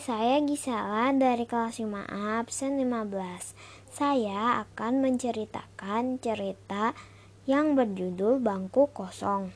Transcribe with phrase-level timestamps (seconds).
[0.00, 3.52] saya Gisela dari kelas 5A absen 15.
[3.92, 6.96] Saya akan menceritakan cerita
[7.44, 9.52] yang berjudul Bangku Kosong.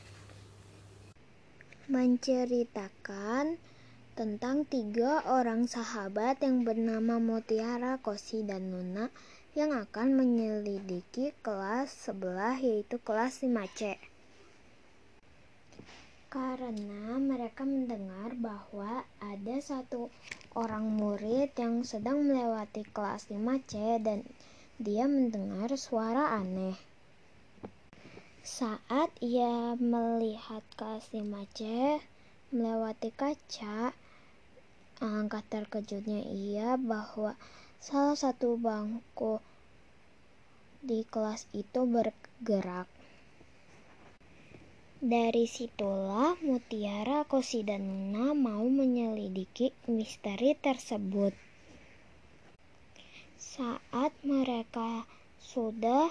[1.89, 3.57] Menceritakan
[4.13, 9.09] tentang tiga orang sahabat yang bernama Mutiara, Kosi, dan Nuna
[9.57, 13.97] yang akan menyelidiki kelas sebelah yaitu kelas 5C
[16.35, 20.11] karena mereka mendengar bahwa ada satu
[20.51, 24.19] orang murid yang sedang melewati kelas 5C dan
[24.75, 26.75] dia mendengar suara aneh.
[28.43, 31.63] Saat ia melihat kelas 5C
[32.51, 33.95] melewati kaca,
[34.99, 37.39] alangkah terkejutnya ia bahwa
[37.79, 39.39] salah satu bangku
[40.83, 42.91] di kelas itu bergerak.
[45.05, 51.29] Dari situlah Mutiara, Kosi, dan Nuna mau menyelidiki misteri tersebut.
[53.37, 55.05] Saat mereka
[55.37, 56.09] sudah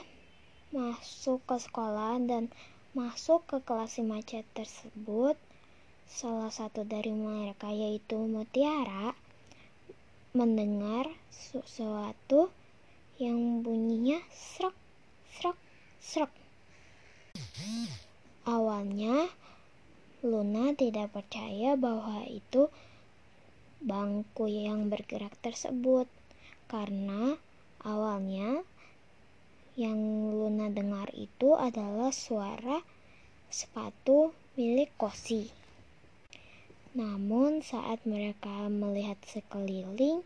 [0.70, 2.46] masuk ke sekolah dan
[2.94, 5.34] masuk ke kelas 5C tersebut,
[6.06, 9.10] salah satu dari mereka yaitu Mutiara
[10.38, 12.46] mendengar sesuatu
[13.18, 14.78] yang bunyinya serak,
[15.34, 15.58] serak,
[15.98, 16.30] serak.
[18.44, 19.32] Awalnya,
[20.20, 22.68] Luna tidak percaya bahwa itu
[23.80, 26.04] bangku yang bergerak tersebut,
[26.68, 27.40] karena
[27.80, 28.60] awalnya
[29.80, 29.96] yang
[30.28, 32.84] Luna dengar itu adalah suara
[33.48, 35.48] sepatu milik Kosi.
[36.92, 40.20] Namun, saat mereka melihat sekeliling,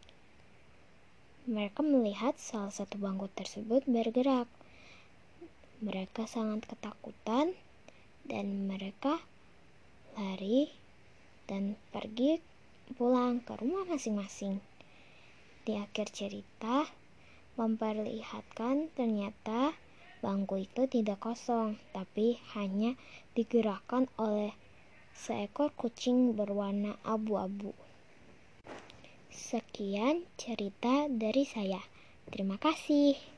[1.47, 4.51] mereka melihat salah satu bangku tersebut bergerak.
[5.79, 7.55] Mereka sangat ketakutan
[8.39, 9.19] dan mereka
[10.14, 10.70] lari
[11.50, 12.39] dan pergi
[12.94, 14.62] pulang ke rumah masing-masing.
[15.67, 16.86] Di akhir cerita,
[17.59, 19.75] memperlihatkan ternyata
[20.22, 22.94] bangku itu tidak kosong, tapi hanya
[23.34, 24.54] digerakkan oleh
[25.19, 27.75] seekor kucing berwarna abu-abu.
[29.34, 31.82] Sekian cerita dari saya.
[32.31, 33.38] Terima kasih.